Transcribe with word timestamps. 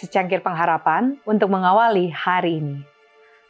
secangkir 0.00 0.40
pengharapan 0.40 1.20
untuk 1.28 1.52
mengawali 1.52 2.08
hari 2.08 2.56
ini. 2.64 2.80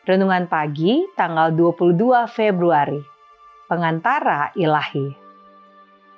Renungan 0.02 0.50
pagi 0.50 1.06
tanggal 1.14 1.54
22 1.54 2.26
Februari. 2.26 2.98
Pengantara 3.70 4.50
Ilahi. 4.58 5.14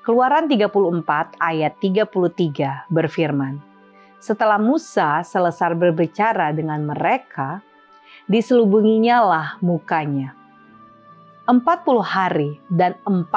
Keluaran 0.00 0.48
34 0.48 1.36
ayat 1.36 1.76
33 1.76 2.88
berfirman, 2.88 3.60
Setelah 4.16 4.56
Musa 4.56 5.20
selesai 5.20 5.76
berbicara 5.76 6.48
dengan 6.56 6.80
mereka, 6.80 7.60
diselubunginya 8.24 9.20
lah 9.20 9.48
mukanya. 9.60 10.32
40 11.44 11.60
hari 12.00 12.56
dan 12.72 12.96
40 13.04 13.28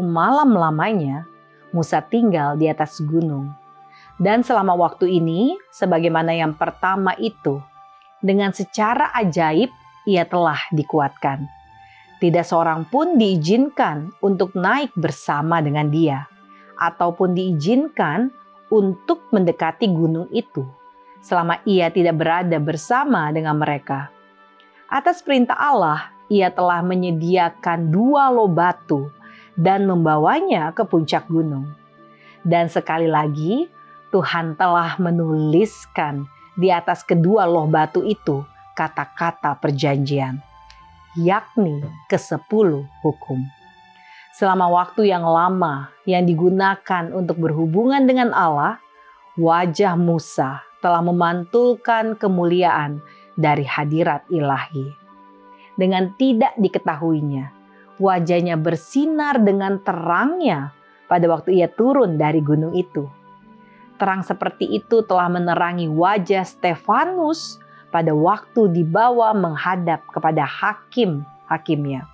malam 0.00 0.56
lamanya 0.56 1.28
Musa 1.76 2.00
tinggal 2.00 2.56
di 2.56 2.70
atas 2.70 3.04
gunung 3.04 3.52
dan 4.18 4.42
selama 4.42 4.74
waktu 4.74 5.22
ini, 5.22 5.54
sebagaimana 5.70 6.34
yang 6.34 6.58
pertama 6.58 7.14
itu, 7.22 7.62
dengan 8.18 8.50
secara 8.50 9.14
ajaib 9.14 9.70
ia 10.10 10.26
telah 10.26 10.58
dikuatkan. 10.74 11.46
Tidak 12.18 12.42
seorang 12.42 12.90
pun 12.90 13.14
diizinkan 13.14 14.10
untuk 14.18 14.58
naik 14.58 14.90
bersama 14.98 15.62
dengan 15.62 15.86
dia, 15.86 16.26
ataupun 16.74 17.30
diizinkan 17.30 18.34
untuk 18.74 19.30
mendekati 19.30 19.86
gunung 19.86 20.26
itu, 20.34 20.66
selama 21.22 21.62
ia 21.62 21.86
tidak 21.94 22.18
berada 22.18 22.58
bersama 22.58 23.30
dengan 23.30 23.54
mereka. 23.54 24.10
Atas 24.90 25.22
perintah 25.22 25.54
Allah, 25.54 26.10
ia 26.26 26.50
telah 26.50 26.82
menyediakan 26.82 27.94
dua 27.94 28.34
loh 28.34 28.50
batu 28.50 29.14
dan 29.54 29.86
membawanya 29.86 30.74
ke 30.74 30.82
puncak 30.82 31.30
gunung. 31.30 31.70
Dan 32.42 32.66
sekali 32.66 33.06
lagi, 33.06 33.77
Tuhan 34.08 34.56
telah 34.56 34.96
menuliskan 34.96 36.24
di 36.56 36.72
atas 36.72 37.04
kedua 37.04 37.44
loh 37.44 37.68
batu 37.68 38.00
itu 38.00 38.40
kata-kata 38.72 39.60
perjanjian, 39.60 40.40
yakni 41.18 41.84
ke-10 42.08 42.88
hukum. 43.04 43.44
Selama 44.32 44.70
waktu 44.70 45.12
yang 45.12 45.26
lama 45.26 45.92
yang 46.08 46.24
digunakan 46.24 47.10
untuk 47.12 47.36
berhubungan 47.42 48.06
dengan 48.08 48.32
Allah, 48.32 48.80
wajah 49.36 49.98
Musa 49.98 50.62
telah 50.80 51.02
memantulkan 51.04 52.16
kemuliaan 52.16 53.02
dari 53.36 53.66
hadirat 53.66 54.24
ilahi. 54.30 54.94
Dengan 55.76 56.14
tidak 56.16 56.56
diketahuinya, 56.56 57.50
wajahnya 58.00 58.56
bersinar 58.56 59.42
dengan 59.42 59.82
terangnya 59.82 60.72
pada 61.10 61.26
waktu 61.28 61.60
ia 61.60 61.68
turun 61.68 62.14
dari 62.14 62.38
gunung 62.40 62.72
itu 62.78 63.17
terang 63.98 64.22
seperti 64.22 64.64
itu 64.70 65.02
telah 65.04 65.26
menerangi 65.26 65.90
wajah 65.90 66.46
Stefanus 66.46 67.58
pada 67.90 68.14
waktu 68.14 68.70
dibawa 68.70 69.34
menghadap 69.34 70.06
kepada 70.08 70.46
hakim-hakimnya. 70.46 72.06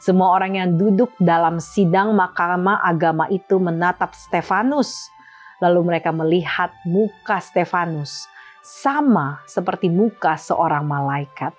Semua 0.00 0.32
orang 0.32 0.56
yang 0.56 0.80
duduk 0.80 1.12
dalam 1.20 1.60
sidang 1.60 2.16
mahkamah 2.16 2.80
agama 2.80 3.28
itu 3.28 3.60
menatap 3.60 4.16
Stefanus. 4.16 5.12
Lalu 5.60 5.92
mereka 5.92 6.08
melihat 6.08 6.72
muka 6.88 7.36
Stefanus 7.36 8.24
sama 8.64 9.44
seperti 9.44 9.92
muka 9.92 10.40
seorang 10.40 10.88
malaikat. 10.88 11.52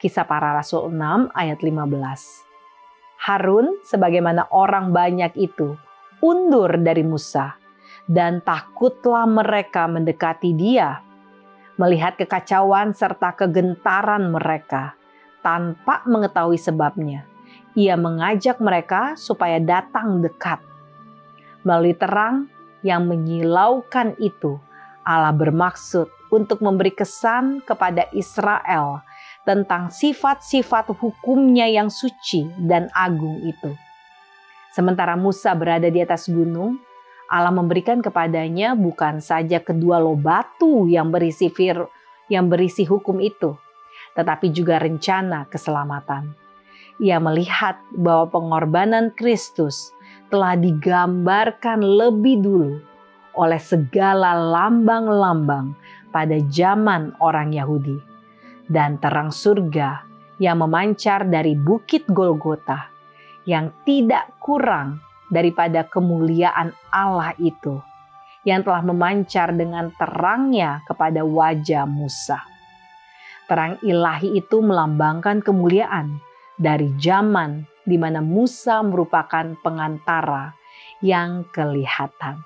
Kisah 0.00 0.24
para 0.24 0.56
Rasul 0.56 0.88
6 0.88 1.28
ayat 1.36 1.60
15. 1.60 2.48
Harun 3.28 3.76
sebagaimana 3.84 4.48
orang 4.48 4.94
banyak 4.94 5.36
itu 5.36 5.76
undur 6.24 6.72
dari 6.80 7.04
Musa 7.04 7.57
dan 8.08 8.40
takutlah 8.40 9.28
mereka 9.28 9.84
mendekati 9.84 10.56
dia. 10.56 11.04
Melihat 11.78 12.18
kekacauan 12.18 12.90
serta 12.90 13.38
kegentaran 13.38 14.34
mereka 14.34 14.98
tanpa 15.44 16.02
mengetahui 16.08 16.58
sebabnya, 16.58 17.22
ia 17.78 17.94
mengajak 17.94 18.58
mereka 18.58 19.14
supaya 19.14 19.62
datang 19.62 20.18
dekat. 20.18 20.58
Melalui 21.62 21.94
terang 21.94 22.50
yang 22.82 23.06
menyilaukan 23.06 24.18
itu, 24.18 24.58
Allah 25.06 25.30
bermaksud 25.30 26.10
untuk 26.34 26.58
memberi 26.58 26.90
kesan 26.90 27.62
kepada 27.62 28.10
Israel 28.10 29.06
tentang 29.46 29.94
sifat-sifat 29.94 30.92
hukumnya 30.98 31.70
yang 31.70 31.88
suci 31.88 32.50
dan 32.66 32.90
agung 32.90 33.38
itu. 33.46 33.72
Sementara 34.74 35.16
Musa 35.16 35.54
berada 35.56 35.88
di 35.88 36.02
atas 36.02 36.28
gunung, 36.28 36.76
Allah 37.28 37.52
memberikan 37.52 38.00
kepadanya 38.00 38.72
bukan 38.72 39.20
saja 39.20 39.60
kedua 39.60 40.00
loh 40.00 40.16
batu 40.16 40.88
yang 40.88 41.12
berisi 41.12 41.52
fir, 41.52 41.76
yang 42.32 42.48
berisi 42.48 42.88
hukum 42.88 43.20
itu, 43.20 43.52
tetapi 44.16 44.48
juga 44.48 44.80
rencana 44.80 45.44
keselamatan. 45.52 46.32
Ia 46.98 47.20
melihat 47.20 47.78
bahwa 47.92 48.32
pengorbanan 48.32 49.12
Kristus 49.12 49.92
telah 50.32 50.56
digambarkan 50.56 51.84
lebih 51.84 52.40
dulu 52.40 52.80
oleh 53.36 53.60
segala 53.60 54.34
lambang-lambang 54.34 55.76
pada 56.10 56.40
zaman 56.48 57.12
orang 57.20 57.52
Yahudi 57.52 58.00
dan 58.72 58.96
terang 58.98 59.30
surga 59.30 60.02
yang 60.40 60.64
memancar 60.64 61.28
dari 61.28 61.54
bukit 61.54 62.08
Golgota 62.08 62.88
yang 63.44 63.70
tidak 63.84 64.32
kurang 64.40 65.00
daripada 65.28 65.84
kemuliaan 65.84 66.72
Allah 66.92 67.36
itu 67.40 67.80
yang 68.48 68.64
telah 68.64 68.80
memancar 68.80 69.52
dengan 69.52 69.92
terangnya 69.96 70.80
kepada 70.88 71.20
wajah 71.20 71.84
Musa. 71.84 72.40
Terang 73.48 73.80
ilahi 73.80 74.40
itu 74.40 74.60
melambangkan 74.60 75.40
kemuliaan 75.40 76.20
dari 76.56 76.92
zaman 77.00 77.64
di 77.84 77.96
mana 77.96 78.20
Musa 78.20 78.84
merupakan 78.84 79.56
pengantara 79.64 80.52
yang 81.00 81.48
kelihatan. 81.48 82.44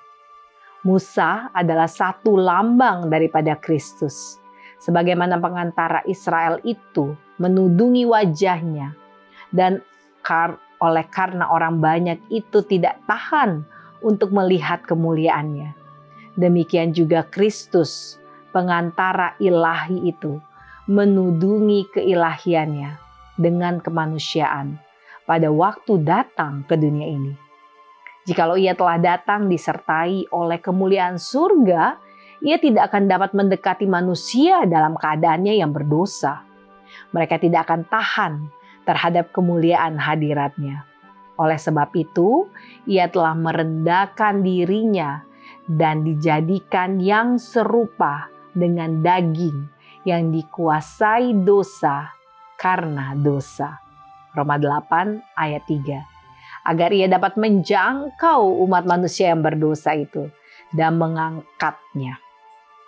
Musa 0.83 1.51
adalah 1.55 1.87
satu 1.87 2.35
lambang 2.35 3.07
daripada 3.07 3.55
Kristus. 3.59 4.39
Sebagaimana 4.83 5.39
pengantara 5.39 6.03
Israel 6.03 6.59
itu 6.67 7.15
menudungi 7.39 8.03
wajahnya 8.03 8.91
dan 9.47 9.79
oleh 10.83 11.07
karena 11.07 11.47
orang 11.47 11.79
banyak 11.79 12.19
itu 12.27 12.59
tidak 12.67 12.99
tahan 13.07 13.63
untuk 14.03 14.35
melihat 14.35 14.83
kemuliaannya. 14.83 15.71
Demikian 16.35 16.91
juga 16.91 17.23
Kristus, 17.23 18.19
pengantara 18.51 19.39
ilahi 19.39 20.11
itu, 20.11 20.43
menudungi 20.91 21.87
keilahiannya 21.95 22.99
dengan 23.39 23.79
kemanusiaan 23.79 24.75
pada 25.23 25.47
waktu 25.47 26.03
datang 26.03 26.67
ke 26.67 26.75
dunia 26.75 27.07
ini. 27.07 27.33
Jikalau 28.27 28.59
ia 28.59 28.75
telah 28.75 28.99
datang 28.99 29.47
disertai 29.47 30.27
oleh 30.31 30.59
kemuliaan 30.59 31.15
surga, 31.15 31.95
ia 32.43 32.59
tidak 32.59 32.91
akan 32.91 33.07
dapat 33.07 33.31
mendekati 33.31 33.87
manusia 33.87 34.67
dalam 34.67 34.99
keadaannya 34.99 35.59
yang 35.59 35.71
berdosa. 35.71 36.43
Mereka 37.15 37.39
tidak 37.39 37.67
akan 37.67 37.87
tahan 37.87 38.33
terhadap 38.83 39.31
kemuliaan 39.31 39.99
hadiratnya. 39.99 40.87
Oleh 41.39 41.57
sebab 41.57 41.89
itu, 41.97 42.47
ia 42.85 43.09
telah 43.09 43.33
merendahkan 43.33 44.45
dirinya 44.45 45.25
dan 45.65 46.05
dijadikan 46.05 47.01
yang 47.01 47.41
serupa 47.41 48.29
dengan 48.53 49.01
daging 49.01 49.65
yang 50.05 50.29
dikuasai 50.29 51.33
dosa 51.41 52.11
karena 52.59 53.17
dosa. 53.17 53.81
Roma 54.33 54.57
8 54.57 55.37
ayat 55.37 55.63
3. 55.65 56.69
Agar 56.69 56.89
ia 56.95 57.07
dapat 57.11 57.35
menjangkau 57.35 58.63
umat 58.65 58.87
manusia 58.87 59.33
yang 59.33 59.43
berdosa 59.43 59.93
itu 59.97 60.31
dan 60.71 60.95
mengangkatnya. 60.97 62.17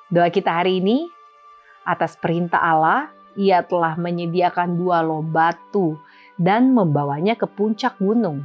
Doa 0.09 0.29
kita 0.31 0.63
hari 0.63 0.79
ini 0.79 1.05
atas 1.85 2.17
perintah 2.17 2.61
Allah 2.61 3.14
ia 3.35 3.63
telah 3.63 3.99
menyediakan 3.99 4.79
dua 4.79 5.03
loh 5.03 5.23
batu 5.23 5.99
dan 6.39 6.71
membawanya 6.71 7.35
ke 7.35 7.47
puncak 7.47 7.99
gunung. 7.99 8.43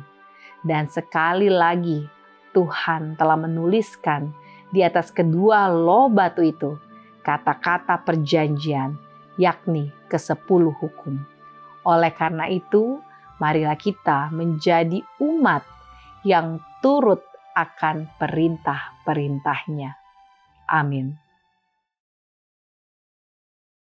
Dan 0.60 0.90
sekali 0.90 1.48
lagi 1.48 2.04
Tuhan 2.52 3.16
telah 3.16 3.38
menuliskan 3.38 4.34
di 4.70 4.82
atas 4.84 5.10
kedua 5.10 5.70
loh 5.70 6.10
batu 6.10 6.42
itu 6.44 6.76
kata-kata 7.22 8.02
perjanjian, 8.02 8.98
yakni 9.38 9.90
ke 10.10 10.18
sepuluh 10.18 10.74
hukum. 10.78 11.20
Oleh 11.86 12.12
karena 12.12 12.50
itu, 12.50 13.00
marilah 13.40 13.76
kita 13.78 14.28
menjadi 14.34 15.00
umat 15.22 15.64
yang 16.26 16.60
turut 16.84 17.24
akan 17.56 18.08
perintah-perintahnya. 18.20 19.96
Amin. 20.68 21.29